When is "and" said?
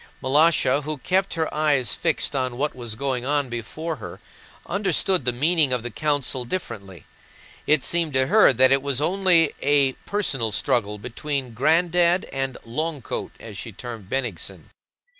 12.33-12.57